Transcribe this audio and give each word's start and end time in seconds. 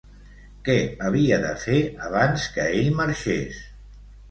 Què 0.69 0.77
havia 1.09 1.37
de 1.43 1.51
fer 1.65 1.83
abans 2.07 2.49
que 2.57 2.67
ell 2.81 2.91
marxés? 3.03 3.63